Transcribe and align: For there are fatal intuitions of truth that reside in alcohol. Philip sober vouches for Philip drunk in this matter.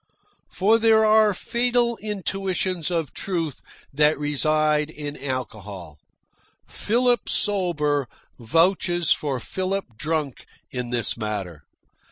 For 0.49 0.79
there 0.79 1.05
are 1.05 1.31
fatal 1.31 1.95
intuitions 1.97 2.89
of 2.89 3.13
truth 3.13 3.61
that 3.93 4.17
reside 4.17 4.89
in 4.89 5.15
alcohol. 5.23 5.99
Philip 6.67 7.29
sober 7.29 8.07
vouches 8.39 9.11
for 9.11 9.39
Philip 9.39 9.95
drunk 9.97 10.47
in 10.71 10.89
this 10.89 11.15
matter. 11.15 11.61